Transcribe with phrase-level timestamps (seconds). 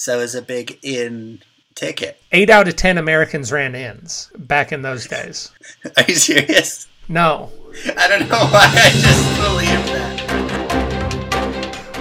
[0.00, 1.42] So it was a big in
[1.74, 2.22] ticket.
[2.30, 5.50] Eight out of 10 Americans ran ins back in those days.
[5.96, 6.86] Are you serious?
[7.08, 7.50] No.
[7.96, 10.22] I don't know why I just believe that.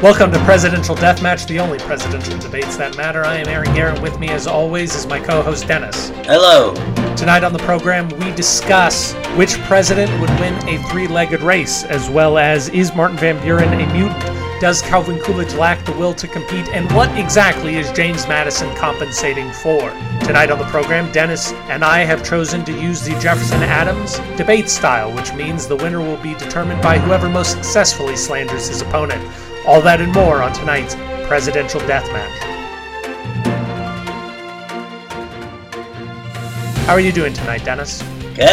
[0.04, 3.25] Welcome to Presidential Deathmatch, the only presidential debates that matter.
[3.25, 4.00] I am Aaron Garrett.
[4.00, 6.09] With me, as always, is my co host Dennis.
[6.27, 6.75] Hello.
[7.16, 12.11] Tonight on the program, we discuss which president would win a three legged race, as
[12.11, 14.46] well as is Martin Van Buren a mutant?
[14.60, 16.68] Does Calvin Coolidge lack the will to compete?
[16.70, 19.91] And what exactly is James Madison compensating for?
[20.22, 24.67] Tonight on the program, Dennis and I have chosen to use the Jefferson Adams debate
[24.67, 29.23] style, which means the winner will be determined by whoever most successfully slanders his opponent.
[29.67, 30.95] All that and more on tonight's
[31.28, 32.38] Presidential Deathmatch.
[36.88, 38.02] How are you doing tonight, Dennis?
[38.36, 38.48] Good.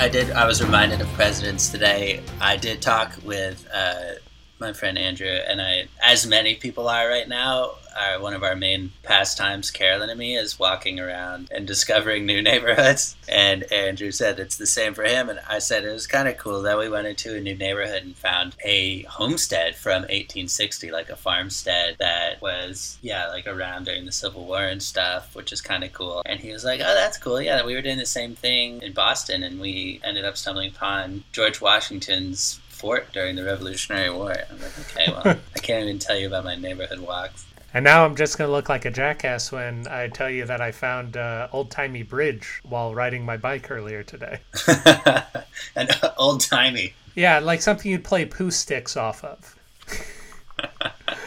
[0.00, 0.30] I did.
[0.30, 2.22] I was reminded of presidents today.
[2.40, 4.14] I did talk with uh,
[4.62, 8.56] my friend Andrew, and I, as many people are right now, our, one of our
[8.56, 13.16] main pastimes, Carolyn and me, is walking around and discovering new neighborhoods.
[13.28, 15.28] And Andrew said it's the same for him.
[15.28, 18.02] And I said it was kind of cool that we went into a new neighborhood
[18.02, 24.06] and found a homestead from 1860, like a farmstead that was, yeah, like around during
[24.06, 26.22] the Civil War and stuff, which is kind of cool.
[26.26, 27.40] And he was like, oh, that's cool.
[27.40, 31.24] Yeah, we were doing the same thing in Boston, and we ended up stumbling upon
[31.32, 34.32] George Washington's fort during the Revolutionary War.
[34.50, 37.46] I'm like, okay, well, I can't even tell you about my neighborhood walks.
[37.72, 40.60] And now I'm just going to look like a jackass when I tell you that
[40.60, 44.40] I found uh, old timey bridge while riding my bike earlier today.
[45.76, 45.88] An
[46.18, 46.92] old timey.
[47.14, 49.56] Yeah, like something you'd play Pooh sticks off of.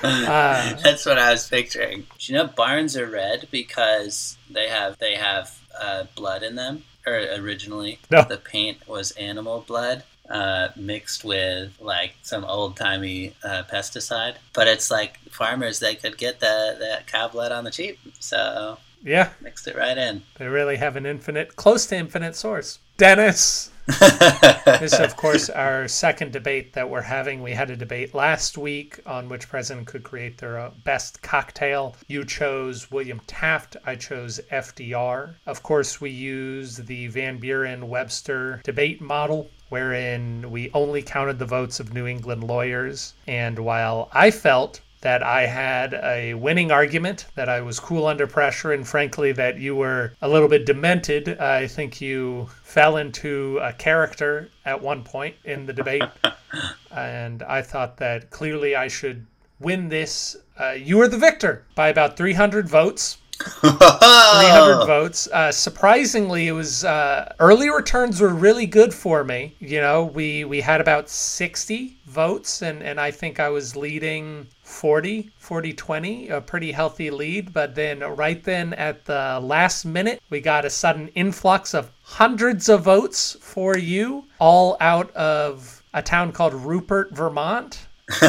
[0.03, 2.01] uh, That's what I was picturing.
[2.19, 6.83] Do you know barns are red because they have they have uh, blood in them?
[7.07, 8.23] Or originally, No.
[8.23, 14.35] the paint was animal blood uh, mixed with like some old timey uh, pesticide.
[14.53, 18.77] But it's like farmers they could get the that cow blood on the cheap, so
[19.03, 20.23] Yeah, mixed it right in.
[20.37, 22.79] they really have an infinite, close to infinite source.
[22.97, 23.69] Dennis!
[23.87, 27.43] This is, of course, our second debate that we're having.
[27.43, 31.95] We had a debate last week on which president could create their uh, best cocktail.
[32.07, 33.77] You chose William Taft.
[33.85, 35.35] I chose FDR.
[35.45, 39.49] Of course, we used the Van Buren Webster debate model.
[39.69, 43.13] Wherein we only counted the votes of New England lawyers.
[43.27, 48.25] And while I felt that I had a winning argument, that I was cool under
[48.25, 51.39] pressure, and frankly, that you were a little bit demented.
[51.39, 56.01] I think you fell into a character at one point in the debate,
[56.91, 59.27] and I thought that clearly I should
[59.59, 60.37] win this.
[60.59, 63.19] Uh, you were the victor by about 300 votes.
[63.37, 65.27] 300 votes.
[65.27, 69.53] Uh, surprisingly, it was uh, early returns were really good for me.
[69.59, 74.47] You know, we we had about 60 votes, and and I think I was leading
[74.65, 77.53] 40, 40, 20, a pretty healthy lead.
[77.53, 82.67] But then right then at the last minute, we got a sudden influx of hundreds
[82.67, 87.87] of votes for you, all out of a town called Rupert, Vermont.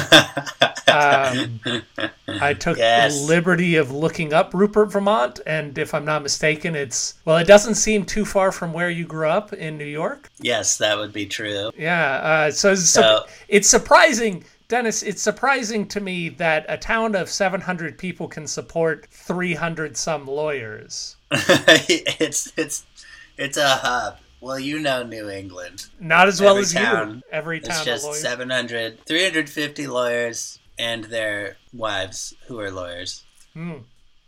[0.89, 1.61] Um,
[2.29, 3.19] I took Yes.
[3.21, 7.47] the liberty of looking up Rupert, Vermont, and if I'm not mistaken, it's well, it
[7.47, 10.31] doesn't seem too far from where you grew up in New York.
[10.39, 11.71] yes, that would be true.
[11.77, 15.03] Yeah, uh, so, so So- it's surprising, Dennis.
[15.03, 21.17] It's surprising to me that a town of 700 people can support 300 some lawyers.
[21.31, 22.85] it's it's
[23.37, 24.19] it's a hub.
[24.41, 25.87] Well, you know New England.
[25.99, 27.23] Not as well Every as town you.
[27.33, 28.15] Every It's town a just lawyer.
[28.15, 33.25] 700, 350 lawyers and their wives who are lawyers.
[33.55, 33.79] Hmm.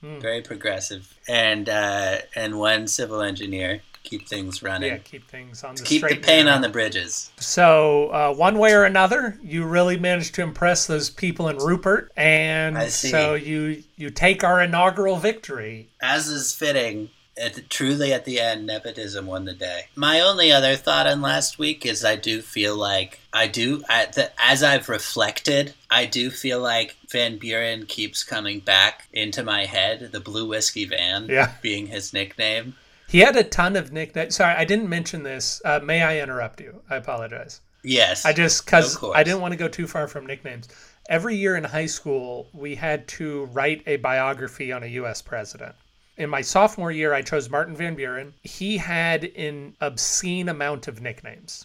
[0.00, 1.16] Very progressive.
[1.28, 4.90] And uh, and one civil engineer keep things running.
[4.90, 6.56] Yeah, keep things on the Keep the pain narrow.
[6.56, 7.30] on the bridges.
[7.38, 12.10] So, uh, one way or another, you really managed to impress those people in Rupert,
[12.16, 15.88] and so you you take our inaugural victory.
[16.00, 17.10] As is fitting,
[17.40, 19.82] at the, truly at the end, nepotism won the day.
[19.94, 24.06] My only other thought on last week is I do feel like I do I,
[24.06, 29.66] the, as I've reflected, I do feel like Van Buren keeps coming back into my
[29.66, 30.10] head.
[30.12, 31.52] The Blue Whiskey Van Yeah.
[31.62, 32.74] being his nickname.
[33.08, 34.36] He had a ton of nicknames.
[34.36, 35.62] Sorry, I didn't mention this.
[35.64, 36.82] Uh, may I interrupt you?
[36.90, 37.62] I apologize.
[37.82, 40.68] Yes, I just because I didn't want to go too far from nicknames.
[41.08, 45.22] Every year in high school, we had to write a biography on a U.S.
[45.22, 45.74] president.
[46.18, 48.34] In my sophomore year, I chose Martin Van Buren.
[48.42, 51.64] He had an obscene amount of nicknames.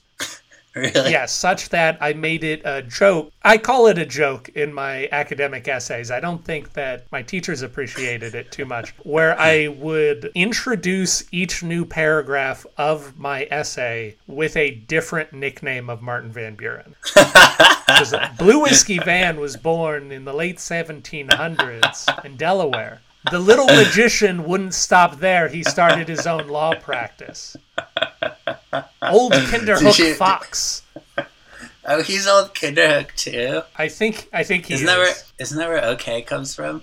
[0.76, 1.12] Really?
[1.12, 3.32] Yeah, such that I made it a joke.
[3.44, 6.10] I call it a joke in my academic essays.
[6.10, 11.62] I don't think that my teachers appreciated it too much, where I would introduce each
[11.62, 16.96] new paragraph of my essay with a different nickname of Martin Van Buren.
[17.86, 23.02] Because Blue Whiskey Van was born in the late 1700s in Delaware.
[23.32, 25.48] The little magician wouldn't stop there.
[25.48, 27.56] He started his own law practice.
[29.02, 30.82] Old Kinderhook you- Fox.
[31.86, 33.62] Oh, he's old Kinderhook too.
[33.76, 34.94] I think I think he Isn't is.
[34.94, 36.82] that where isn't that where OK comes from?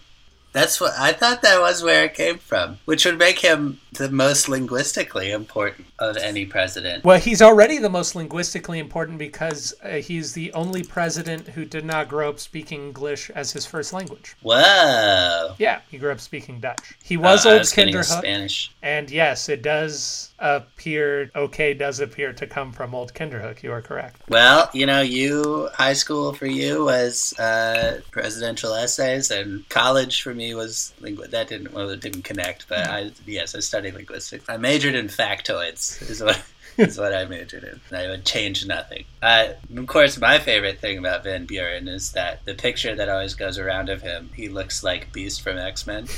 [0.53, 4.11] That's what I thought that was where it came from, which would make him the
[4.11, 7.05] most linguistically important of any president.
[7.05, 11.85] Well, he's already the most linguistically important because uh, he's the only president who did
[11.85, 14.37] not grow up speaking English as his first language.
[14.43, 15.55] Whoa.
[15.59, 16.97] Yeah, he grew up speaking Dutch.
[17.03, 18.71] He was Uh, old was Kinderhook, Spanish.
[18.83, 23.63] and yes, it does appear okay does appear to come from old Kinderhook.
[23.63, 24.23] You are correct.
[24.29, 30.35] Well, you know, you high school for you was uh, presidential essays, and college for
[30.35, 34.45] me was lingu- that didn't well it didn't connect, but I yes I studied linguistics.
[34.49, 36.43] I majored in factoids is what
[36.81, 37.81] is what I majored in.
[37.97, 39.05] I would change nothing.
[39.23, 43.35] Uh, of course, my favorite thing about Van Buren is that the picture that always
[43.35, 46.07] goes around of him, he looks like Beast from X Men.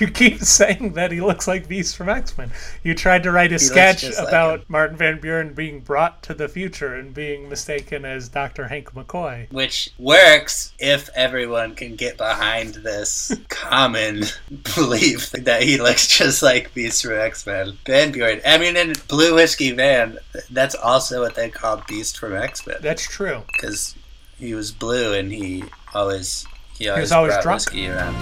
[0.00, 2.50] You keep saying that he looks like Beast from X Men.
[2.82, 4.68] You tried to write a looks sketch just like about.
[4.68, 8.68] Martin Van Buren being brought to the future and being mistaken as Dr.
[8.68, 9.50] Hank McCoy.
[9.52, 14.24] which works if everyone can get behind this common
[14.74, 17.76] belief that he looks just like Beast from X Men.
[17.86, 18.40] Van Buren.
[18.46, 20.18] I mean, in Blue Whiskey Van,
[20.50, 23.42] that's also what they call Beast from X Men That's true.
[23.52, 23.94] because
[24.38, 26.46] he was blue and he always
[26.78, 27.62] he always, was always drunk.
[27.74, 28.14] around.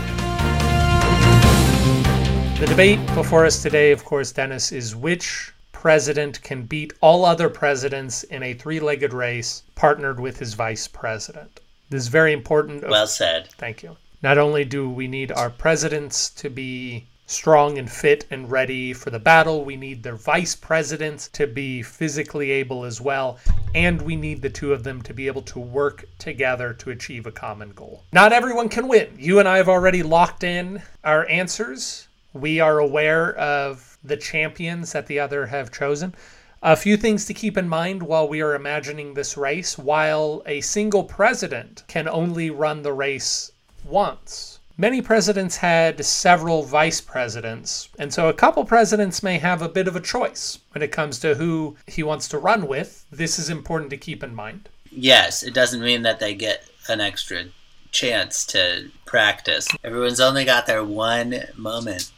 [2.58, 7.48] The debate before us today, of course, Dennis, is which president can beat all other
[7.48, 11.58] presidents in a three legged race partnered with his vice president.
[11.90, 12.88] This is very important.
[12.88, 13.48] Well said.
[13.58, 13.96] Thank you.
[14.22, 19.10] Not only do we need our presidents to be strong and fit and ready for
[19.10, 23.38] the battle, we need their vice presidents to be physically able as well,
[23.74, 27.26] and we need the two of them to be able to work together to achieve
[27.26, 28.04] a common goal.
[28.12, 29.08] Not everyone can win.
[29.18, 32.08] You and I have already locked in our answers.
[32.34, 36.14] We are aware of the champions that the other have chosen.
[36.62, 39.76] A few things to keep in mind while we are imagining this race.
[39.76, 43.50] While a single president can only run the race
[43.84, 44.51] once,
[44.82, 49.86] many presidents had several vice presidents, and so a couple presidents may have a bit
[49.86, 53.06] of a choice when it comes to who he wants to run with.
[53.08, 54.68] This is important to keep in mind.
[54.90, 57.44] Yes, it doesn't mean that they get an extra
[57.92, 59.68] chance to practice.
[59.84, 62.10] Everyone's only got their one moment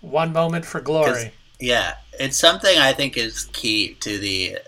[0.00, 1.32] One moment for glory.
[1.58, 4.58] Yeah, it's something I think is key to the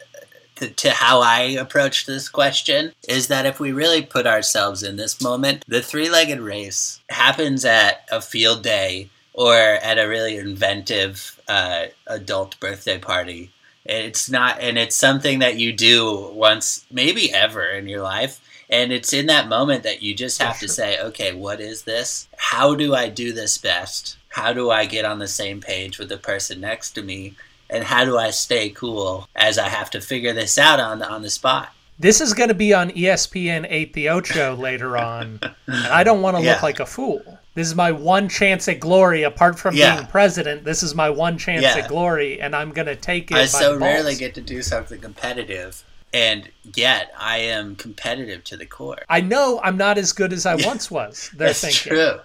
[0.57, 5.21] to, how I approach this question is that if we really put ourselves in this
[5.21, 11.87] moment, the three-legged race happens at a field day or at a really inventive uh,
[12.07, 13.51] adult birthday party.
[13.85, 18.41] It's not, and it's something that you do once, maybe ever in your life.
[18.71, 22.29] And it's in that moment that you just have to say, okay, what is this?
[22.37, 24.17] How do I do this best?
[24.29, 27.35] How do I get on the same page with the person next to me?
[27.75, 31.23] And how do I stay cool as I have to figure this out on on
[31.23, 31.71] the spot?
[31.99, 36.23] This is going to be on ESPN 8 The Ocho later on, and I don't
[36.23, 36.53] want to Yeah.
[36.53, 37.39] look like a fool.
[37.55, 39.97] This is my one chance at glory, apart from Yeah.
[39.97, 40.65] being president.
[40.65, 41.79] This is my one chance Yeah.
[41.79, 43.37] at glory, and I'm going to take it.
[43.37, 43.83] I by so balls.
[43.83, 45.83] rarely get to do something competitive,
[46.13, 48.99] and yet I am competitive to the core.
[49.09, 51.31] I know I'm not as good as I once was.
[51.35, 51.93] They're That's thinking.
[51.93, 52.21] true.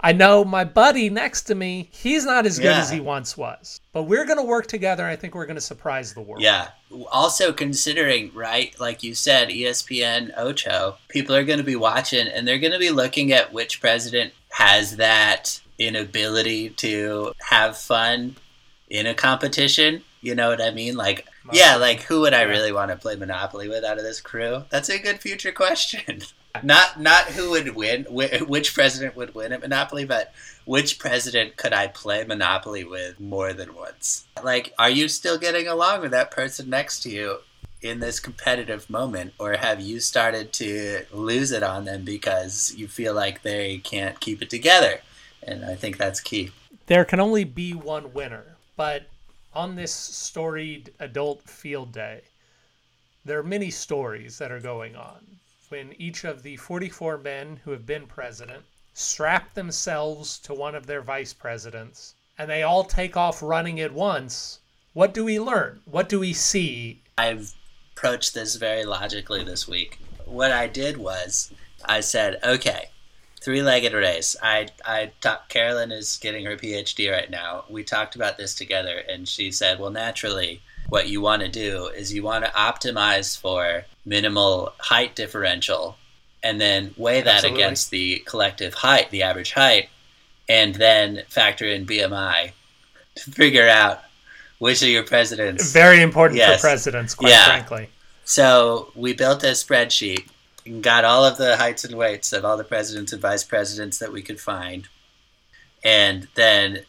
[0.00, 2.80] I know my buddy next to me, he's not as good Yeah.
[2.80, 3.80] as he once was.
[3.92, 5.06] But we're going to work together.
[5.06, 6.42] I think we're going to surprise the world.
[6.42, 6.68] Yeah.
[7.10, 12.46] Also considering, right, like you said, ESPN Ocho, people are going to be watching and
[12.46, 18.36] they're going to be looking at which president has that inability to have fun
[18.90, 20.02] in a competition.
[20.20, 20.96] You know what I mean?
[20.96, 24.20] Like, yeah, like who would I really want to play Monopoly with out of this
[24.20, 24.64] crew?
[24.70, 26.22] That's a good future question.
[26.62, 30.32] not not who would win, whi- which president would win at Monopoly, but
[30.64, 34.26] which president could I play Monopoly with more than once?
[34.42, 37.38] Like, are you still getting along with that person next to you
[37.82, 42.88] in this competitive moment, or have you started to lose it on them because you
[42.88, 45.00] feel like they can't keep it together?
[45.42, 46.50] And I think that's key.
[46.86, 49.04] There can only be one winner, but
[49.54, 52.22] on this storied adult field day,
[53.24, 55.24] there are many stories that are going on.
[55.68, 60.86] When each of the 44 men who have been president strap themselves to one of
[60.86, 64.60] their vice presidents and they all take off running at once,
[64.92, 65.80] what do we learn?
[65.84, 67.02] What do we see?
[67.18, 67.52] I've
[67.92, 69.98] approached this very logically this week.
[70.24, 71.52] What I did was
[71.84, 72.90] I said, okay,
[73.40, 74.36] three-legged race.
[74.42, 75.48] I I talked.
[75.50, 77.64] Carolyn is getting her PhD right now.
[77.68, 81.86] We talked about this together, and she said, well, naturally, what you want to do
[81.86, 85.96] is you want to optimize for minimal height differential,
[86.42, 87.62] and then weigh that Absolutely.
[87.62, 89.88] against the collective height, the average height,
[90.48, 92.52] and then factor in BMI
[93.16, 94.02] to figure out
[94.58, 96.60] which of your presidents Very important Yes.
[96.60, 97.44] for presidents, quite Yeah.
[97.46, 97.90] frankly.
[98.24, 100.28] so we built a spreadsheet
[100.64, 103.98] and got all of the heights and weights of all the presidents and vice presidents
[103.98, 104.88] that we could find,
[105.84, 106.84] and then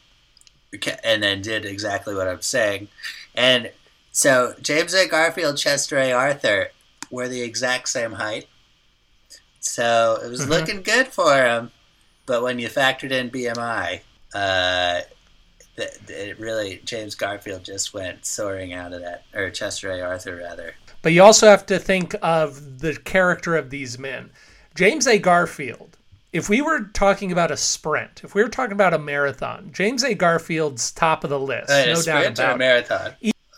[1.03, 2.89] and then did exactly what I'm saying.
[3.33, 3.71] And
[4.17, 5.07] so James A.
[5.07, 6.11] Garfield, Chester A.
[6.11, 6.69] Arthur
[7.11, 8.47] were the exact same height.
[9.59, 10.49] So it was Mhm.
[10.49, 11.71] looking good for him,
[12.25, 14.01] but when you factored in BMI,
[14.33, 15.01] uh,
[15.75, 20.01] th- it really James Garfield just went soaring out of that, or Chester A.
[20.01, 20.73] Arthur rather.
[21.03, 24.31] But you also have to think of the character of these men.
[24.73, 25.19] James A.
[25.19, 25.95] Garfield,
[26.33, 30.03] if we were talking about a sprint, if we were talking about a marathon, James
[30.03, 30.15] A.
[30.15, 32.57] Garfield's top of the list, Uh, a no doubt sprint or a about it.
[32.57, 33.15] marathon.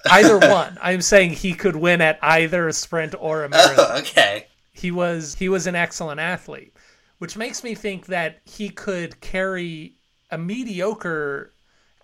[0.10, 0.78] Either one.
[0.82, 3.86] I'm saying he could win at either a sprint or a marathon.
[3.90, 4.48] Oh, okay.
[4.72, 6.74] he was he was an excellent athlete,
[7.18, 9.96] which makes me think that he could carry
[10.32, 11.54] a mediocre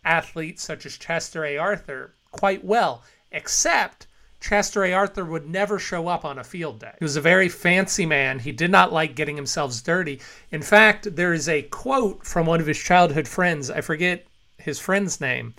[0.04, 1.58] athlete such as Chester A.
[1.58, 4.08] Arthur quite well, except
[4.42, 4.94] Chester A.
[4.94, 6.92] Arthur would never show up on a field day.
[7.00, 8.40] He was a very fancy man.
[8.40, 10.20] He did not like getting himself dirty.
[10.52, 13.72] In fact, there is a quote from one of his childhood friends.
[13.72, 15.56] I forget his friend's name,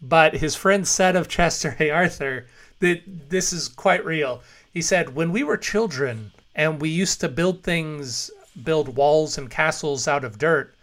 [0.00, 1.90] but his friend said of Chester A.
[1.90, 2.46] Arthur
[2.80, 4.42] that this is quite real.
[4.72, 8.30] He said, When we were children and we used to build things,
[8.62, 10.74] build walls and castles out of dirt,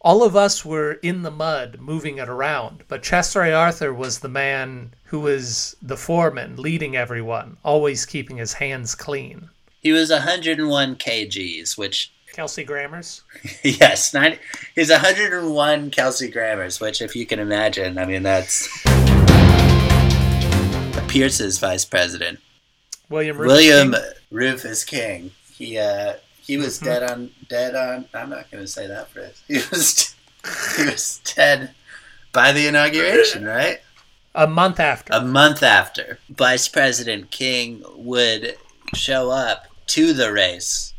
[0.00, 2.84] all of us were in the mud moving it around.
[2.88, 3.52] But Chester A.
[3.52, 9.50] Arthur was the man who was the foreman, leading everyone, always keeping his hands clean.
[9.80, 13.22] He was 101 kgs, which Kelsey Grammers?
[13.64, 14.38] yes, 90,
[14.74, 18.68] he's 101 Kelsey Grammers, which if you can imagine, I mean that's
[21.08, 22.38] Pierce's vice president.
[23.08, 24.02] William Rufus William King?
[24.30, 25.30] Rufus King.
[25.54, 26.84] He uh he was Mm-hmm.
[26.84, 29.42] dead on dead on I'm not gonna say that phrase.
[29.48, 30.14] He was
[30.76, 31.70] he was dead
[32.32, 33.80] by the inauguration, right?
[34.34, 35.10] A month after.
[35.14, 38.56] A month after, Vice President King would
[38.94, 40.92] show up to the race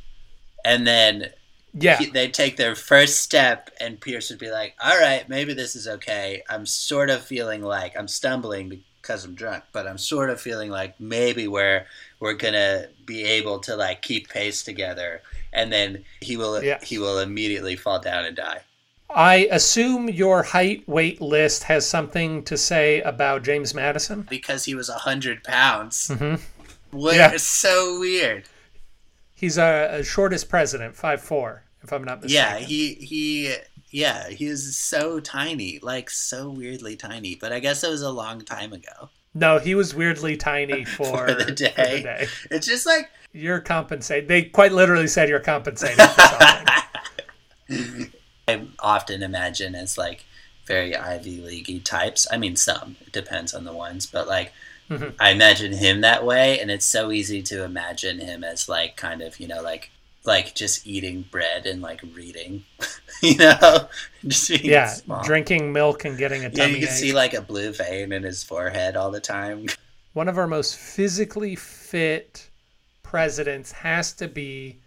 [0.65, 1.29] and then
[1.73, 1.97] yeah.
[1.97, 5.75] he- they'd take their first step and Pierce would be like, All right, maybe this
[5.75, 6.43] is okay.
[6.49, 10.69] I'm sort of feeling like I'm stumbling because I'm drunk, but I'm sort of feeling
[10.69, 11.85] like maybe we're
[12.19, 15.21] we're gonna be able to like keep pace together
[15.53, 16.79] and then he will Yeah.
[16.83, 18.61] he will immediately fall down and die.
[19.09, 24.27] I assume your height weight list has something to say about James Madison.
[24.29, 26.09] Because he was a hundred pounds.
[26.09, 26.41] Mhm.
[26.91, 27.31] What Yeah.
[27.31, 28.43] is so weird.
[29.37, 32.43] He's a, a shortest president, five four, if I'm not mistaken.
[32.43, 33.53] Yeah, he he
[33.91, 37.35] yeah, he was so tiny, like so weirdly tiny.
[37.35, 39.09] But I guess it was a long time ago.
[39.35, 42.01] No, he was weirdly tiny for, For the day.
[42.01, 42.27] day.
[42.49, 44.27] It's just like You're compensated.
[44.27, 46.67] They quite literally said you're compensated for something.
[48.47, 50.25] I often imagine as like
[50.65, 52.25] very Ivy Leaguey types.
[52.31, 54.51] I mean, some it depends on the ones, but like
[54.89, 55.13] Mhm.
[55.19, 59.21] I imagine him that way, and it's so easy to imagine him as like kind
[59.21, 59.91] of you know like
[60.23, 62.63] like just eating bread and like reading,
[63.23, 63.87] you know,
[64.27, 65.23] just being yeah, small.
[65.23, 66.89] drinking milk and getting a Yeah, you can ache.
[66.89, 69.67] see like a blue vein in his forehead all the time.
[70.13, 72.49] One of our most physically fit
[73.03, 74.79] presidents has to be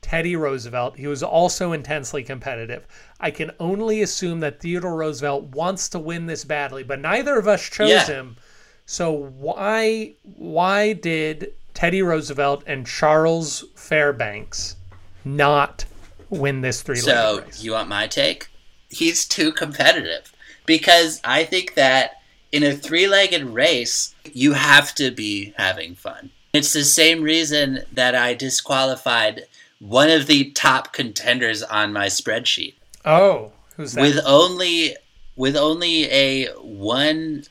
[0.00, 0.96] Teddy Roosevelt.
[0.96, 2.86] He was also intensely competitive.
[3.20, 7.48] I can only assume that Theodore Roosevelt wants to win this badly, but neither of
[7.48, 8.06] us chose Yeah.
[8.06, 8.36] him.
[8.86, 14.76] So why why did Teddy Roosevelt and Charles Fairbanks
[15.24, 15.84] not
[16.30, 17.14] win this three-legged race?
[17.14, 17.62] So race?
[17.62, 18.48] you want my take?
[18.88, 20.32] He's too competitive
[20.64, 26.30] because I think that in a three-legged race, you have to be having fun.
[26.52, 29.42] It's the same reason that I disqualified
[29.80, 32.74] one of the top contenders on my spreadsheet
[33.06, 34.02] oh, who's that?
[34.02, 34.96] with only
[35.36, 37.44] with only a one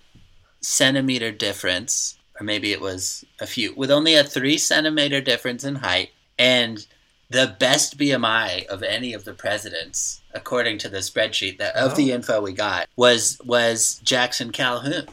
[0.66, 5.76] centimeter difference, or maybe it was a few, with only a three centimeter difference in
[5.76, 6.86] height, and
[7.30, 12.12] the best BMI of any of the presidents, according to the spreadsheet that of the
[12.12, 12.16] oh.
[12.16, 15.08] info we got, was was Jackson Calhoun,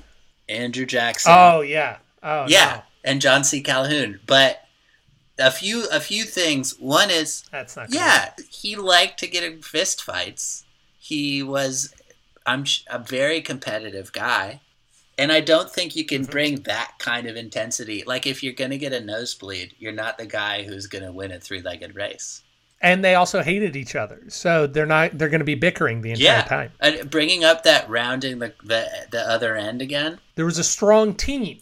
[0.49, 1.33] Andrew Jackson.
[1.35, 1.99] oh yeah.
[2.23, 3.11] Oh yeah, no.
[3.11, 3.61] and John C.
[3.61, 4.21] Calhoun.
[4.27, 4.63] But
[5.39, 6.79] a few a few things.
[6.79, 7.97] One is That's not good.
[7.97, 10.65] yeah, he liked to get in fist fights.
[10.99, 11.93] He was,
[12.47, 14.61] I'm a very competitive guy,
[15.19, 16.31] And I don't think you can mm-hmm.
[16.31, 18.03] bring that kind of intensity.
[18.07, 21.13] Like, if you're going to get a nosebleed, you're not the guy who's going to
[21.13, 22.43] win a three legged race.
[22.81, 24.23] And they also hated each other.
[24.29, 26.43] So they're not, they're going to be bickering the entire Yeah.
[26.43, 26.73] time.
[26.81, 30.19] And bringing up that rounding the, the, the other end again.
[30.35, 31.61] There was a strong team,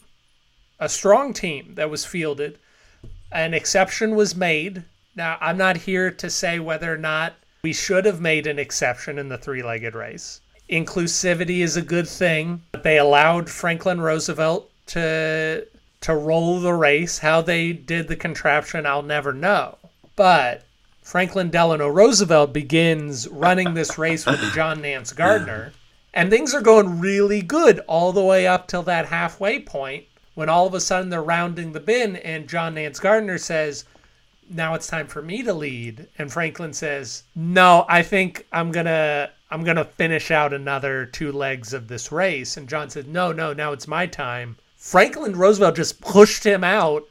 [0.79, 2.57] a strong team that was fielded.
[3.31, 4.83] An exception was made.
[5.15, 9.19] Now, I'm not here to say whether or not we should have made an exception
[9.19, 10.41] in the three legged race.
[10.71, 12.61] Inclusivity is a good thing.
[12.71, 15.67] But they allowed Franklin Roosevelt to
[16.01, 17.19] to roll the race.
[17.19, 19.77] How they did the contraption, I'll never know.
[20.15, 20.63] But
[21.01, 25.73] Franklin Delano Roosevelt begins running this race with John Nance Garner,
[26.13, 30.49] and things are going really good all the way up till that halfway point when
[30.49, 33.83] all of a sudden they're rounding the bin, and John Nance Garner says,
[34.51, 39.29] now it's time for me to lead and franklin says no i think i'm gonna
[39.51, 42.57] i'm gonna finish out another two legs of this race.
[42.57, 44.57] And john said no no now it's my time.
[44.75, 47.07] Franklin roosevelt just pushed him out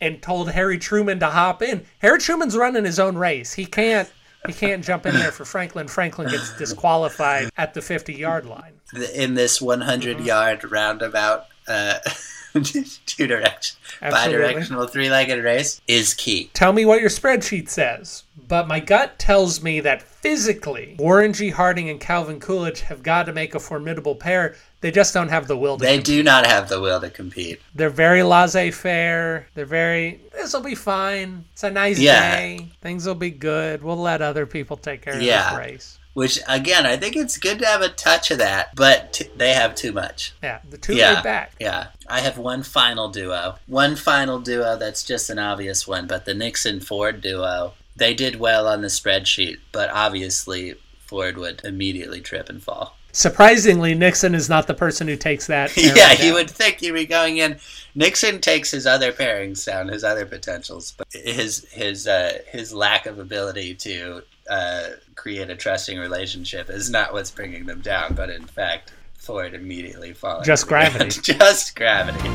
[0.00, 1.84] and told harry truman to hop in.
[2.00, 3.52] Harry truman's running his own race.
[3.52, 4.10] He can't
[4.46, 5.88] he can't jump in there for franklin.
[5.88, 8.74] Franklin gets disqualified at the 50 yard line.
[9.14, 11.98] In this 100 yard roundabout uh,
[13.06, 18.24] two direction bi-directional three-legged race is key Tell me what your spreadsheet says.
[18.46, 21.50] But my gut tells me that physically, Warren G.
[21.50, 24.54] Harding and Calvin Coolidge have got to make a formidable pair.
[24.82, 25.84] They just don't have the will to.
[25.84, 26.06] they compete.
[26.06, 29.48] do not have the will to compete They're very laissez-faire.
[29.54, 30.20] They're very.
[30.32, 31.44] This will be fine.
[31.54, 32.36] It's a nice Yeah.
[32.36, 32.68] day.
[32.82, 33.82] Things will be good.
[33.82, 35.50] We'll let other people take care of Yeah.
[35.50, 35.98] this race.
[36.14, 39.52] Which again i think it's good to have a touch of that but t- they
[39.52, 41.22] have too much Yeah, the two Yeah.
[41.22, 41.52] back.
[41.60, 46.24] yeah i have one final duo one final duo that's just an obvious one but
[46.24, 52.20] the nixon ford duo they did well on the spreadsheet but obviously ford would immediately
[52.20, 55.76] trip and fall Surprisingly, Nixon is not the person who takes that.
[55.76, 56.32] yeah, you down.
[56.34, 57.60] would think he'd be going in.
[57.94, 63.06] Nixon takes his other pairings down, his other potentials, but his his uh, his lack
[63.06, 68.30] of ability to uh, create a trusting relationship is not what's bringing them down, but
[68.30, 70.44] in fact, Ford immediately falling.
[70.44, 70.92] Just to the ground.
[70.98, 71.20] gravity.
[71.38, 72.28] Just gravity.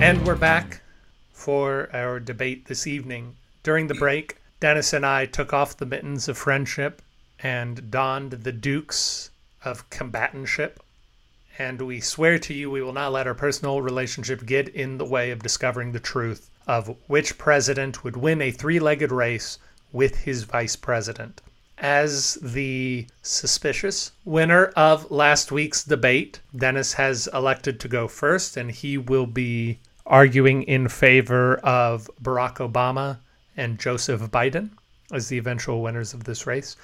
[0.00, 0.80] And we're back
[1.32, 3.34] for our debate this evening.
[3.64, 7.02] During the break, Dennis and I took off the mittens of friendship
[7.40, 9.30] and donned the dukes
[9.64, 10.76] of combatanship.
[11.58, 15.04] And we swear to you we will not let our personal relationship get in the
[15.04, 19.58] way of discovering the truth of which president would win a three legged race
[19.90, 21.40] with his vice president.
[21.78, 28.70] As the suspicious winner of last week's debate, Dennis has elected to go first, and
[28.70, 33.18] he will be arguing in favor of Barack Obama
[33.56, 34.70] and Joseph Biden
[35.12, 36.76] as the eventual winners of this race.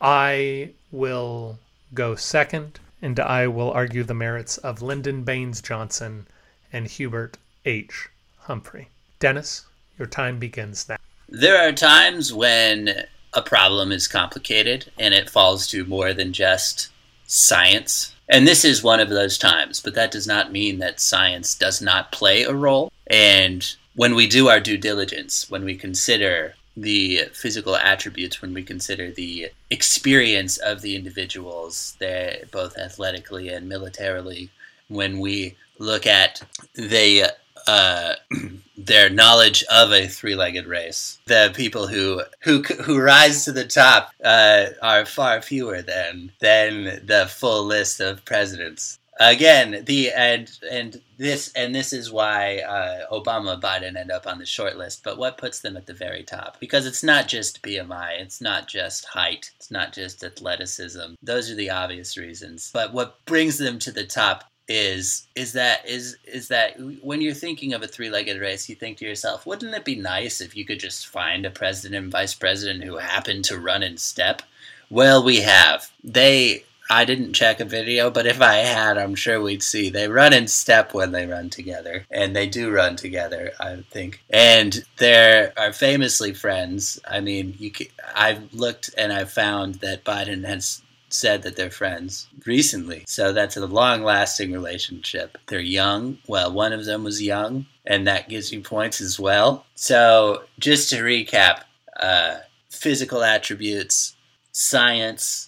[0.00, 1.58] I will
[1.94, 6.26] go second, and I will argue the merits of Lyndon Baines Johnson
[6.72, 8.08] and Hubert H.
[8.38, 8.88] Humphrey.
[9.20, 9.66] Dennis,
[9.98, 10.96] your time begins now.
[11.28, 16.88] There are times when a problem is complicated and it falls to more than just
[17.26, 18.14] science.
[18.28, 21.80] And this is one of those times, but that does not mean that science does
[21.80, 22.90] not play a role.
[23.06, 28.62] And when we do our due diligence, when we consider the physical attributes, when we
[28.62, 34.50] consider the experience of the individuals, they both athletically and militarily,
[34.88, 36.42] when we look at
[36.74, 37.30] the
[37.66, 38.14] uh,
[38.78, 41.18] their knowledge of a three-legged race.
[41.26, 47.06] The people who who who rise to the top uh, are far fewer than than
[47.06, 48.97] the full list of presidents.
[49.20, 54.38] Again, the and and this and this is why uh, Obama, Biden end up on
[54.38, 55.02] the short list.
[55.02, 56.60] But what puts them at the very top?
[56.60, 61.14] Because it's not just BMI, it's not just height, it's not just athleticism.
[61.20, 62.70] Those are the obvious reasons.
[62.72, 67.32] But what brings them to the top is is that is is that when you're
[67.34, 70.62] thinking of a three-legged race you think to yourself wouldn't it be nice if you
[70.62, 74.42] could just find a president and vice president who happened to run in step
[74.90, 79.40] well we have they i didn't check a video but if i had i'm sure
[79.40, 83.52] we'd see they run in step when they run together and they do run together
[83.60, 89.30] i think and they are famously friends i mean you can, i've looked and i've
[89.30, 93.04] found that biden has said that they're friends recently.
[93.06, 95.38] So that's a long lasting relationship.
[95.46, 96.18] They're young.
[96.26, 99.64] Well, one of them was young, and that gives you points as well.
[99.74, 101.62] So just to recap
[101.98, 102.38] uh,
[102.70, 104.16] physical attributes,
[104.52, 105.47] science,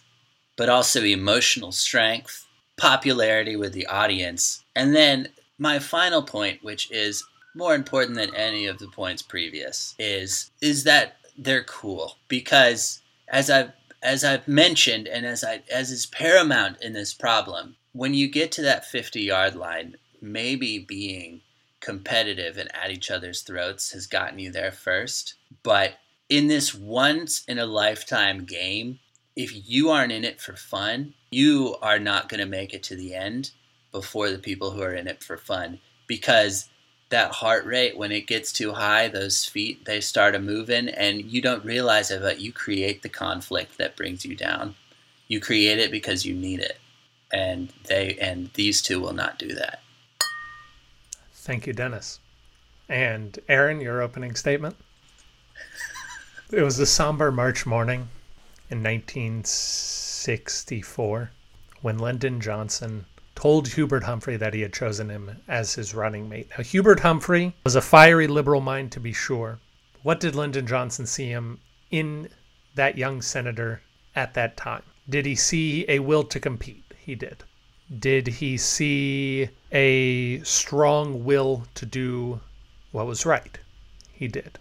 [0.60, 2.46] but also emotional strength,
[2.76, 4.62] popularity with the audience.
[4.76, 9.94] And then my final point, which is more important than any of the points previous,
[9.98, 15.90] is is that they're cool because as I've as I've mentioned, and as I as
[15.90, 21.40] is paramount in this problem, when you get to that 50 yard line, maybe being
[21.80, 25.36] competitive and at each other's throats has gotten you there first.
[25.62, 25.94] But
[26.28, 28.98] in this once in a lifetime game,
[29.36, 32.96] if you aren't in it for fun, you are not going to make it to
[32.96, 33.50] the end
[33.92, 35.78] before the people who are in it for fun.
[36.06, 36.68] Because
[37.10, 41.24] that heart rate when it gets too high those feet they start a moving and
[41.24, 44.74] you don't realize it but you create the conflict that brings you down.
[45.28, 46.78] You create it because you need it
[47.32, 49.82] and they and these two will not do that.
[51.32, 52.20] Thank you dennis.
[52.88, 54.76] And aaron your opening statement?
[56.52, 58.08] It was a somber march morning
[58.70, 61.30] in 1964
[61.82, 63.04] when lyndon johnson
[63.40, 66.50] told Hubert Humphrey that he had chosen him as his running mate.
[66.50, 69.58] Now, Hubert Humphrey was a fiery liberal mind, to be sure.
[70.02, 71.58] What did Lyndon Johnson see him
[71.90, 72.28] in
[72.74, 73.80] that young senator
[74.14, 74.82] at that time?
[75.08, 76.84] Did he see a will to compete?
[76.98, 77.42] He did.
[77.98, 82.40] Did he see a strong will to do
[82.92, 83.58] what was right?
[84.12, 84.58] He did.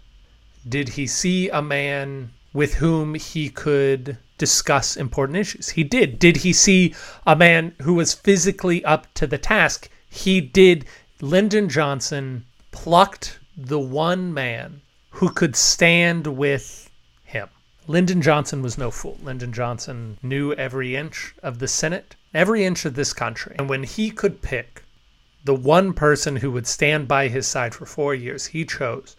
[0.67, 5.69] Did he see a man with whom he could discuss important issues.
[5.69, 6.17] He did.
[6.17, 6.95] Did he see
[7.27, 9.89] a man who was physically up to the task?
[10.09, 10.85] He did.
[11.21, 14.81] Lyndon Johnson plucked the one man
[15.11, 16.89] who could stand with
[17.23, 17.49] him.
[17.87, 19.17] Lyndon Johnson was no fool.
[19.21, 23.55] Lyndon Johnson knew every inch of the Senate, every inch of this country.
[23.59, 24.83] And when he could pick
[25.43, 29.15] the one person who would stand by his side for four years, he chose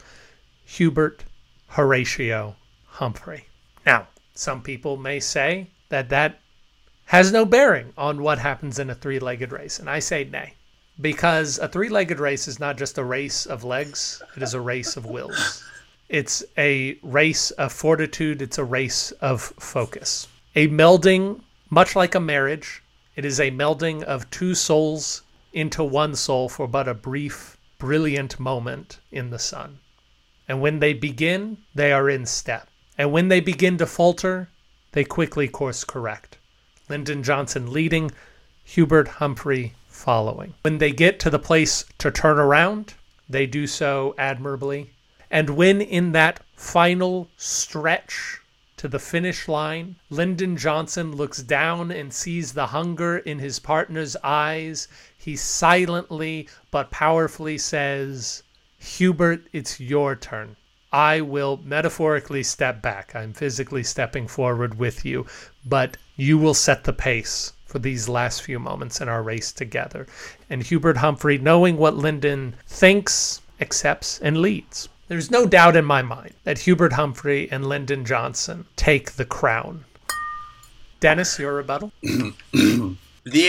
[0.65, 1.25] Hubert
[1.69, 2.57] Horatio
[3.01, 3.47] Humphrey.
[3.87, 6.39] Now, some people may say that that
[7.07, 9.79] has no bearing on what happens in a three legged race.
[9.79, 10.53] And I say nay,
[11.01, 14.61] because a three legged race is not just a race of legs, it is a
[14.61, 15.65] race of wills.
[16.11, 20.29] It's a race of fortitude, it's a race of focus.
[20.55, 22.83] A melding, much like a marriage,
[23.17, 25.23] it is a melding of two souls
[25.55, 29.79] into one soul for but a brief, brilliant moment in the sun.
[30.47, 32.67] And when they begin, they are in step.
[33.01, 34.51] And when they begin to falter,
[34.93, 36.37] they quickly course correct.
[36.91, 38.11] Lyndon Johnson leading,
[38.63, 40.53] Hubert Humphrey following.
[40.61, 42.93] When they get to the place to turn around,
[43.27, 44.91] they do so admirably.
[45.31, 48.43] And when in that final stretch
[48.77, 54.15] to the finish line, Lyndon Johnson looks down and sees the hunger in his partner's
[54.23, 58.43] eyes, he silently but powerfully says,
[58.79, 60.57] Hubert, it's your turn.
[60.93, 63.15] I will metaphorically step back.
[63.15, 65.27] I'm physically stepping forward with you,
[65.65, 70.07] but you will set the pace for these last few moments in our race together.
[70.49, 74.89] And Hubert Humphrey, knowing what Lyndon thinks, accepts, and leads.
[75.07, 79.85] There's no doubt in my mind that Hubert Humphrey and Lyndon Johnson take the crown.
[80.99, 81.93] Dennis, your rebuttal?
[82.53, 82.97] the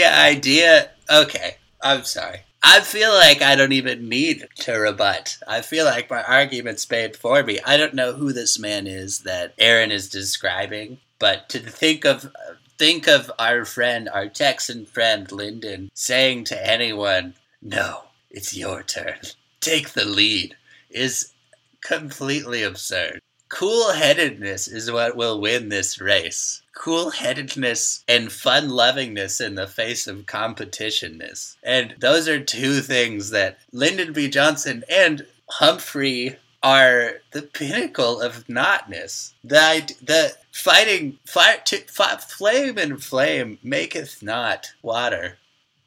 [0.04, 0.92] idea.
[1.10, 2.42] Okay, I'm sorry.
[2.64, 5.40] I feel like I don't even need to rebut.
[5.48, 7.60] I feel like my argument's made for me.
[7.66, 12.32] I don't know who this man is that Aaron is describing, but to think of
[12.78, 19.20] think of our friend, our Texan friend Lyndon, saying to anyone, "No, it's your turn.
[19.60, 20.56] Take the lead,"
[20.90, 21.34] is
[21.82, 23.22] completely absurd.
[23.50, 29.68] Cool headedness is what will win this race cool headedness and fun lovingness in the
[29.68, 31.56] face of competitionness.
[31.64, 34.30] And those are two things that Lyndon B.
[34.30, 39.34] Johnson and Humphrey are the pinnacle of notness.
[39.44, 45.38] The the fighting fire to, flame and flame maketh not water.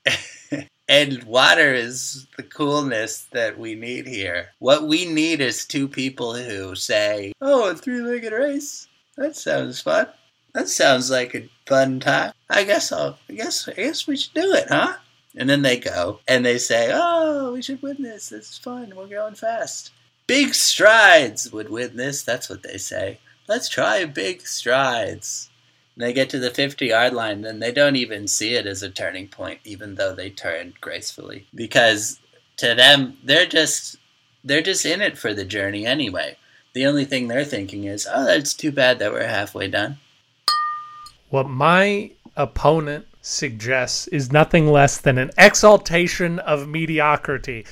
[0.88, 4.48] and water is the coolness that we need here.
[4.58, 8.88] What we need is two people who say, "Oh, a three-legged race.
[9.16, 10.08] That sounds fun."
[10.54, 12.32] That sounds like a fun time.
[12.48, 14.94] I guess I'll, I guess, I guess we should do it, huh?
[15.36, 18.28] And then they go and they say, oh, we should win this.
[18.28, 18.92] This is fun.
[18.96, 19.92] We're going fast.
[20.26, 22.22] Big strides would win this.
[22.22, 23.18] That's what they say.
[23.48, 25.50] Let's try big strides.
[25.96, 28.82] And they get to the 50 yard line, then they don't even see it as
[28.82, 31.46] a turning point, even though they turned gracefully.
[31.54, 32.20] Because
[32.58, 33.96] to them, they're just
[34.44, 36.36] they're just in it for the journey anyway.
[36.74, 39.98] The only thing they're thinking is, oh, that's too bad that we're halfway done.
[41.34, 47.66] What my opponent suggests is nothing less than an exaltation of mediocrity.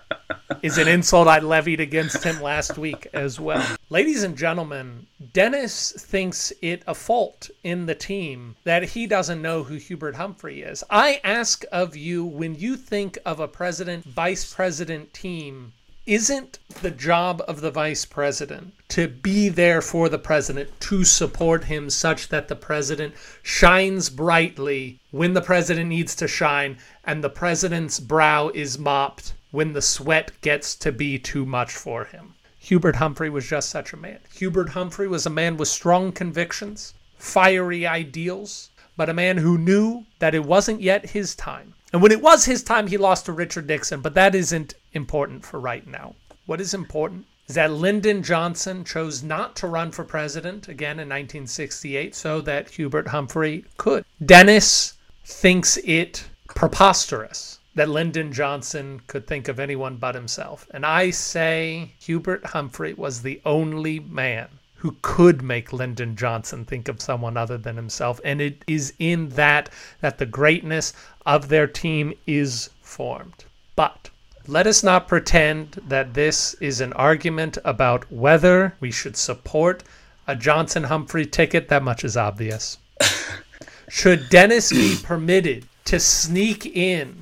[0.62, 3.76] is an insult I levied against him last week as well.
[3.90, 9.64] Ladies and gentlemen, Dennis thinks it a fault in the team that he doesn't know
[9.64, 10.82] who Hubert Humphrey is.
[10.88, 15.74] I ask of you when you think of a president vice president team
[16.06, 21.64] isn't the job of the vice president to be there for the president to support
[21.64, 27.30] him such that the president shines brightly when the president needs to shine and the
[27.30, 32.34] president's brow is mopped when the sweat gets to be too much for him.
[32.58, 34.18] Hubert Humphrey was just such a man.
[34.34, 40.04] Hubert Humphrey was a man with strong convictions, fiery ideals, but a man who knew
[40.18, 41.74] that it wasn't yet his time.
[41.92, 45.44] And when it was his time, he lost to Richard Nixon, but that isn't important
[45.44, 46.14] for right now.
[46.46, 51.08] What is important is that Lyndon Johnson chose not to run for president again in
[51.08, 54.04] 1968 so that Hubert Humphrey could.
[54.24, 60.66] Dennis thinks it preposterous that Lyndon Johnson could think of anyone but himself.
[60.70, 66.88] And I say Hubert Humphrey was the only man who could make Lyndon Johnson think
[66.88, 68.20] of someone other than himself.
[68.22, 70.92] And it is in that that the greatness
[71.26, 73.44] of their team is formed.
[73.76, 74.10] But
[74.46, 79.82] let us not pretend that this is an argument about whether we should support
[80.26, 81.68] a Johnson Humphrey ticket.
[81.68, 82.78] That much is obvious.
[83.88, 87.20] should Dennis be permitted to sneak in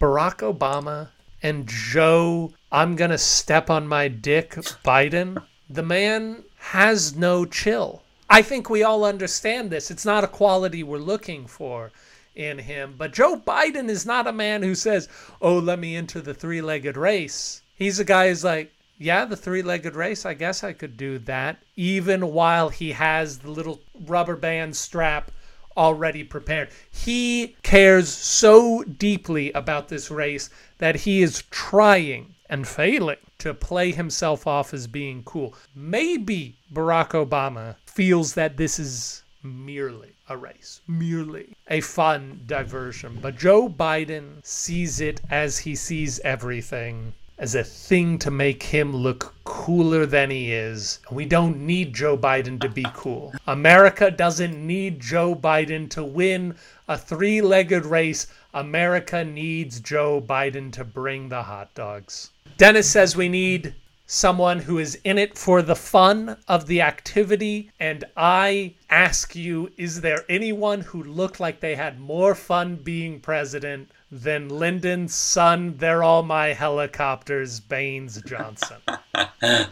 [0.00, 1.08] Barack Obama
[1.42, 4.52] and Joe, I'm going to step on my dick,
[4.84, 5.42] Biden?
[5.68, 8.02] The man has no chill.
[8.28, 9.90] I think we all understand this.
[9.90, 11.90] It's not a quality we're looking for
[12.40, 12.94] in him.
[12.96, 15.08] But Joe Biden is not a man who says,
[15.42, 17.62] Oh, let me into the three legged race.
[17.74, 21.18] He's a guy who's like, Yeah, the three legged race, I guess I could do
[21.20, 25.30] that, even while he has the little rubber band strap
[25.76, 26.70] already prepared.
[26.90, 33.92] He cares so deeply about this race that he is trying and failing to play
[33.92, 35.54] himself off as being cool.
[35.74, 43.18] Maybe Barack Obama feels that this is merely a race, merely a fun diversion.
[43.20, 48.94] But Joe Biden sees it as he sees everything as a thing to make him
[48.94, 51.00] look cooler than he is.
[51.10, 53.32] We don't need Joe Biden to be cool.
[53.46, 56.54] America doesn't need Joe Biden to win
[56.86, 58.26] a three legged race.
[58.52, 62.30] America needs Joe Biden to bring the hot dogs.
[62.58, 63.74] Dennis says we need
[64.10, 67.70] someone who is in it for the fun of the activity.
[67.78, 73.20] And I ask you, is there anyone who looked like they had more fun being
[73.20, 75.76] president than Lyndon's son?
[75.76, 78.78] They're all my helicopters, Baines Johnson.
[79.14, 79.68] I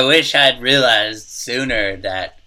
[0.00, 2.38] wish I'd realized sooner that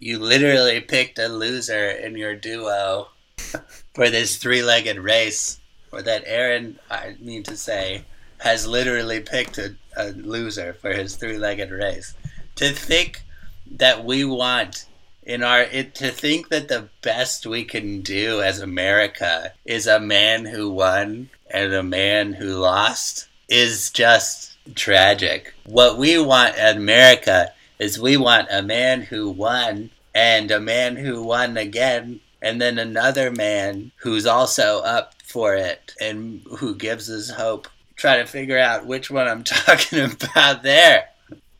[0.00, 3.10] you literally picked a loser in your duo
[3.94, 5.60] for this three legged race,
[5.92, 8.04] or that Aaron, I mean to say,
[8.38, 12.14] has literally picked a, a loser for his three-legged race.
[12.56, 13.22] To think
[13.70, 14.86] that we want
[15.28, 20.00] in our it, to think that the best we can do as America is a
[20.00, 25.52] man who won and a man who lost is just tragic.
[25.66, 30.96] What we want in America is we want a man who won and a man
[30.96, 37.10] who won again and then another man who's also up for it and who gives
[37.10, 41.08] us hope try to figure out which one I'm talking about there.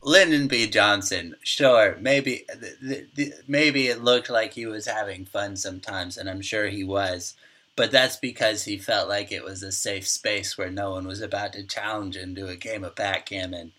[0.03, 0.69] Lyndon B.
[0.69, 2.47] Johnson, sure, maybe
[3.47, 7.35] maybe it looked like he was having fun sometimes, and I'm sure he was,
[7.77, 11.21] but that's because he felt like it was a safe space where no one was
[11.21, 13.73] about to challenge him to a game of backgammon.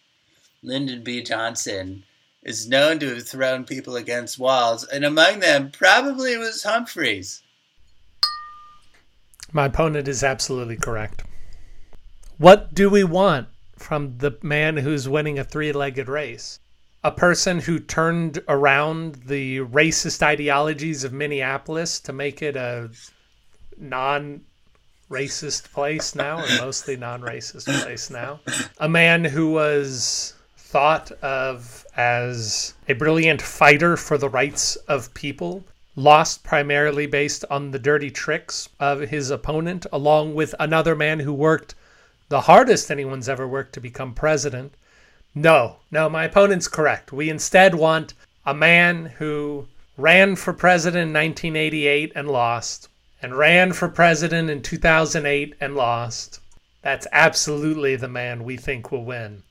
[0.62, 1.24] Lyndon B.
[1.24, 2.04] Johnson
[2.43, 7.41] is known to have thrown people against walls, and among them probably was Humphreys.
[9.54, 11.24] My opponent is absolutely correct.
[12.39, 16.62] What do we want from the man who's winning a three legged race?
[17.04, 22.91] A person who turned around the racist ideologies of Minneapolis to make it a
[23.78, 24.45] non
[25.12, 28.39] racist place now, or mostly non racist place now.
[28.78, 35.65] A man who was thought of as a brilliant fighter for the rights of people,
[35.97, 41.34] lost primarily based on the dirty tricks of his opponent, along with another man who
[41.34, 41.75] worked
[42.30, 44.74] the hardest anyone's ever worked to become president.
[45.36, 47.12] No, no, my opponent's correct.
[47.12, 48.13] We instead want
[48.46, 52.88] a man who ran for president in 1988 and lost,
[53.22, 56.39] and ran for president in 2008 and lost.
[56.82, 59.44] That's absolutely the man we think will win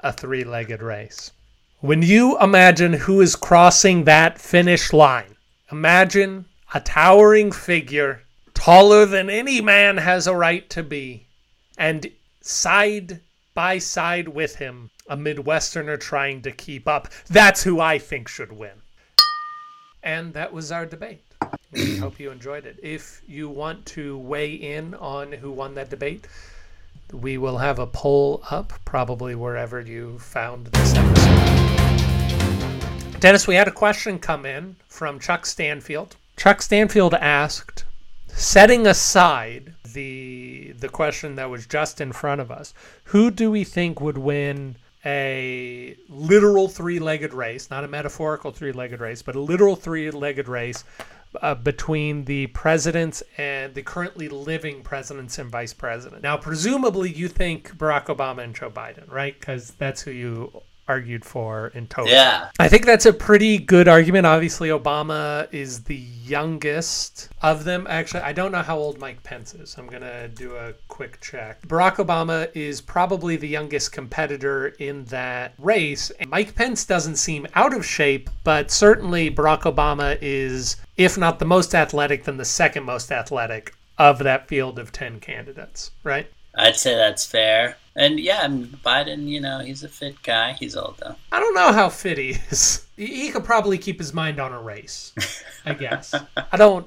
[0.00, 1.32] a three legged race.
[1.80, 5.36] When you imagine who is crossing that finish line,
[5.72, 8.22] imagine a towering figure
[8.54, 11.26] taller than any man has a right to be,
[11.76, 12.10] and
[12.48, 13.20] side
[13.54, 17.08] by side with him, a Midwesterner trying to keep up.
[17.28, 18.82] That's who I think should win.
[20.02, 21.24] And that was our debate.
[21.72, 22.78] We hope you enjoyed it.
[22.82, 26.26] If you want to weigh in on who won that debate,
[27.12, 31.30] We will have a poll up probably wherever you found this episode.
[33.20, 36.16] Dennis, we had a question come in from Chuck Stanfield.
[36.36, 37.84] Chuck Stanfield asked,
[38.28, 42.74] setting aside the the question that was just in front of us,
[43.04, 49.22] who do we think would win a literal three-legged race, not a metaphorical three-legged race,
[49.22, 50.84] but a literal three-legged race
[51.40, 56.22] uh, between the presidents and the currently living presidents and vice president.
[56.22, 59.38] Now, presumably, you think Barack Obama and Joe Biden, right?
[59.38, 62.10] Because that's who you argued for in total.
[62.12, 62.50] Yeah.
[62.58, 64.26] I think that's a pretty good argument.
[64.26, 67.86] Obviously, Obama is the youngest of them.
[67.88, 69.76] Actually, I don't know how old Mike Pence is.
[69.78, 71.62] I'm going to do a quick check.
[71.62, 76.10] Barack Obama is probably the youngest competitor in that race.
[76.18, 81.38] And Mike Pence doesn't seem out of shape, but certainly Barack Obama is, if not
[81.38, 86.30] the most athletic, then the second most athletic of that field of 10 candidates, right?
[86.54, 87.76] I'd say that's fair.
[87.96, 90.52] And yeah, Biden, you know, he's a fit guy.
[90.52, 91.16] He's old though.
[91.32, 92.86] I don't know how fit he is.
[92.96, 95.12] He could probably keep his mind on a race,
[95.64, 96.14] I guess.
[96.52, 96.86] I don't.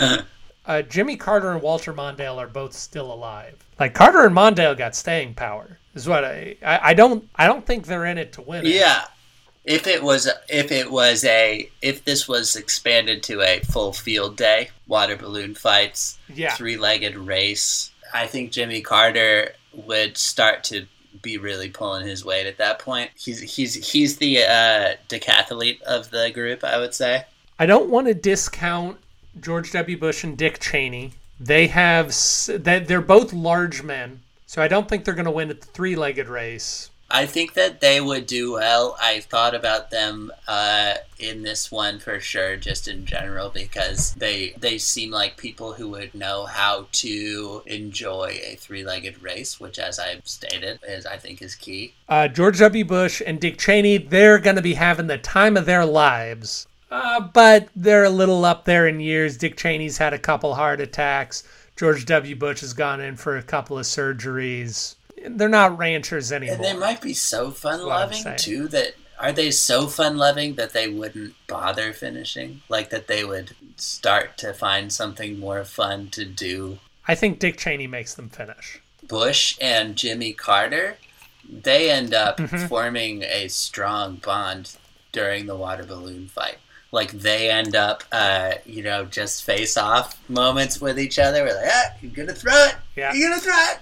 [0.66, 3.54] Uh, Jimmy Carter and Walter Mondale are both still alive.
[3.78, 5.78] Like Carter and Mondale got staying power.
[5.94, 8.66] Is what I, I I don't I don't think they're in it to win.
[8.66, 8.72] It.
[8.74, 9.04] Yeah.
[9.64, 14.36] If it was if it was a if this was expanded to a full field
[14.36, 16.52] day, water balloon fights, Yeah.
[16.54, 20.86] three legged race, I think Jimmy Carter would start to
[21.22, 23.10] be really pulling his weight at that point.
[23.14, 27.24] He's he's he's the uh, decathlete of the group, I would say.
[27.58, 28.98] I don't want to discount
[29.40, 29.98] George W.
[29.98, 31.12] Bush and Dick Cheney.
[31.38, 32.08] They have
[32.48, 35.66] that they're both large men, so I don't think they're going to win at the
[35.66, 36.90] three-legged race.
[37.10, 38.96] I think that they would do well.
[39.00, 44.54] I thought about them uh, in this one for sure, just in general, because they
[44.58, 49.98] they seem like people who would know how to enjoy a three-legged race, which, as
[49.98, 51.94] I've stated, is I think is key.
[52.08, 52.84] Uh, George W.
[52.84, 56.66] Bush and Dick Cheney, they're going to be having the time of their lives.
[56.90, 59.36] Uh, but they're a little up there in years.
[59.36, 61.44] Dick Cheney's had a couple heart attacks.
[61.76, 62.34] George W.
[62.34, 64.94] Bush has gone in for a couple of surgeries.
[65.24, 66.56] They're not ranchers anymore.
[66.56, 71.34] And they might be so fun-loving too that are they so fun-loving that they wouldn't
[71.46, 72.60] bother finishing?
[72.68, 77.56] Like that they would start to find something more fun to do I think Dick
[77.56, 78.80] Cheney makes them finish.
[79.06, 80.96] Bush and Jimmy Carter,
[81.48, 82.68] they end up Mhm.
[82.68, 84.72] forming a strong bond
[85.12, 86.58] during the water balloon fight.
[86.90, 91.44] Like they end up, uh, you know, just face off moments with each other.
[91.44, 92.74] We're like, ah, you're gonna throw it.
[92.96, 93.12] Yeah.
[93.14, 93.78] You're gonna throw it.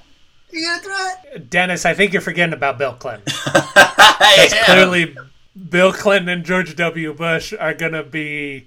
[0.54, 1.50] You're gonna throw it.
[1.50, 3.24] Dennis, I think you're forgetting about Bill Clinton.
[3.46, 4.64] I am.
[4.64, 5.16] clearly,
[5.68, 7.12] Bill Clinton and George W.
[7.12, 8.66] Bush are going to be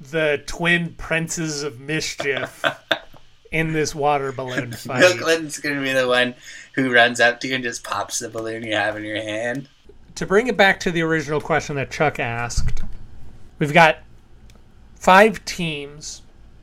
[0.00, 2.64] the twin princes of mischief
[3.52, 5.00] in this water balloon fight.
[5.00, 6.34] Bill Clinton's gonna be the one
[6.74, 9.68] who runs up to you and just pops the balloon you have in your hand.
[10.14, 12.82] to bring it back to the original question that Chuck asked,
[13.58, 13.98] we've got
[14.94, 16.22] five teams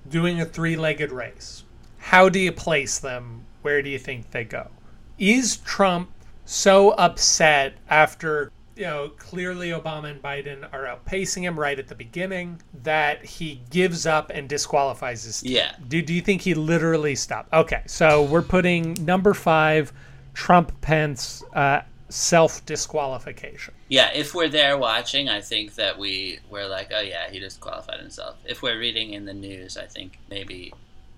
[0.09, 1.63] doing a three legged race.
[1.97, 3.45] How do you place them?
[3.63, 4.69] Where do you think they go?
[5.17, 6.11] Is Trump
[6.45, 11.95] so upset after, you know, clearly Obama and Biden are outpacing him right at the
[11.95, 15.53] beginning that he gives up and disqualifies his team?
[15.53, 15.75] Yeah.
[15.87, 17.53] Do, do you think he literally stopped?
[17.53, 19.93] Okay, so we're putting number five,
[20.33, 23.73] Trump Pence, uh, self disqualification.
[23.87, 27.99] Yeah, if we're there watching, I think that we we're like, oh yeah, he disqualified
[27.99, 28.35] himself.
[28.45, 30.73] If we're reading in the news, I think maybe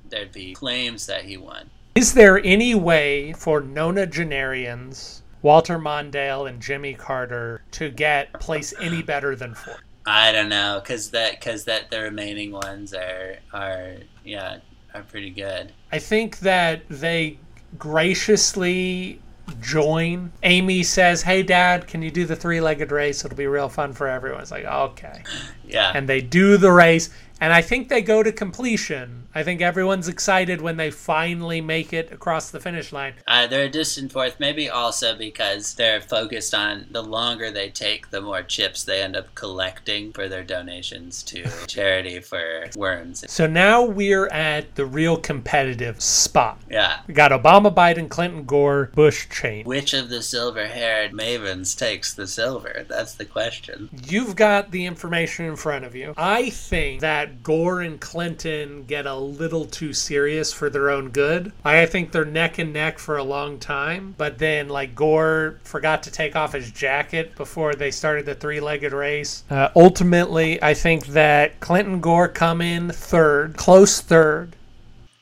[0.09, 1.69] there'd be claims that he won.
[1.95, 9.01] Is there any way for nonagenarians, Walter Mondale and Jimmy Carter, to get place any
[9.01, 9.77] better than four?
[10.05, 14.57] I don't know, cause that cause that the remaining ones are are yeah
[14.93, 15.71] are pretty good.
[15.89, 17.39] I think that they
[17.79, 19.21] graciously
[19.61, 20.31] join.
[20.43, 23.23] Amy says, Hey, Dad, can you do the three legged race?
[23.23, 24.41] It'll be real fun for everyone.
[24.41, 25.23] It's like, okay.
[25.67, 27.09] Yeah, And they do the race.
[27.41, 29.27] And I think they go to completion.
[29.35, 33.15] I think everyone's excited when they finally make it across the finish line.
[33.27, 34.39] uh, they're a distant fourth.
[34.39, 39.15] Maybe also because they're focused on the longer they take, the more chips they end
[39.17, 43.25] up collecting for their donations to charity for worms.
[43.27, 46.59] So now we're at the real competitive spot.
[46.69, 49.65] Yeah, We got Obama, Biden, Clinton, Gore, Bush, chain.
[49.65, 52.85] which of the silver-haired mavens takes the silver?
[52.87, 53.89] That's the question.
[54.07, 56.13] You've got the information in front of you.
[56.15, 61.51] I think that Gore and Clinton get a little too serious for their own good.
[61.63, 66.03] I think they're neck and neck for a long time, but then like Gore forgot
[66.03, 69.43] to take off his jacket before they started the three-legged race.
[69.49, 74.55] Uh, ultimately, I think that Clinton Gore come in third, close third.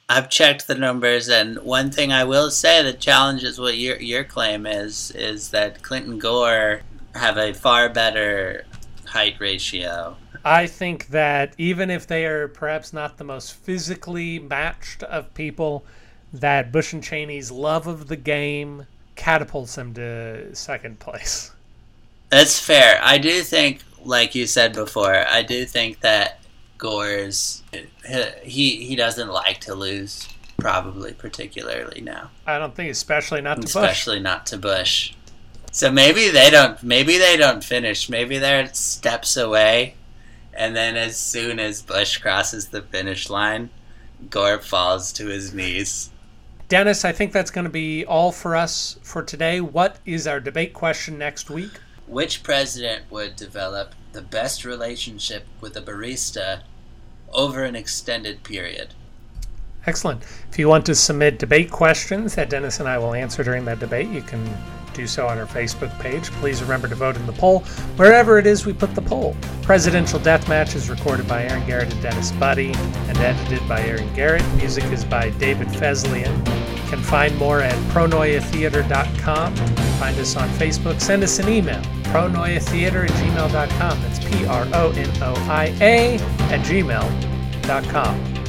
[0.09, 4.23] I've checked the numbers, and one thing I will say that challenges what your your
[4.23, 6.81] claim is is that Clinton Gore
[7.15, 8.65] have a far better
[9.05, 10.17] height ratio.
[10.45, 15.85] I think that even if they are perhaps not the most physically matched of people,
[16.33, 21.51] that Bush and Cheney's love of the game catapults them to second place.
[22.29, 22.99] That's fair.
[23.03, 26.39] I do think, like you said before, I do think that
[26.77, 27.63] Gore's
[28.43, 30.27] he he doesn't like to lose,
[30.57, 32.31] probably particularly now.
[32.45, 33.69] I don't think, especially not to Bush.
[33.69, 34.23] especially Bush.
[34.23, 35.13] not to Bush.
[35.71, 36.81] So maybe they don't.
[36.83, 38.09] Maybe they don't finish.
[38.09, 39.95] Maybe they're steps away,
[40.55, 43.69] and then as soon as Bush crosses the finish line,
[44.29, 46.09] Gore falls to his knees.
[46.69, 49.61] Dennis, I think that's going to be all for us for today.
[49.61, 51.71] What is our debate question next week?
[52.07, 56.61] Which president would develop the best relationship with a barista
[57.31, 58.93] over an extended period?
[59.85, 60.23] Excellent.
[60.49, 63.79] If you want to submit debate questions that Dennis and I will answer during that
[63.79, 64.43] debate, you can
[64.93, 66.31] do so on our Facebook page.
[66.31, 67.59] Please remember to vote in the poll
[67.95, 69.35] wherever it is we put the poll.
[69.61, 74.43] Presidential Deathmatch is recorded by Aaron Garrett and Dennis Buddy and edited by Aaron Garrett.
[74.55, 76.37] Music is by David Feslian.
[76.83, 79.55] You can find more at pronoiatheater.com.
[79.55, 81.01] Find us on Facebook.
[81.01, 81.81] Send us an email,
[82.11, 84.01] pronoiatheater at gmail.com.
[84.01, 86.15] That's P R O N O I A
[86.51, 88.42] at gmail.com.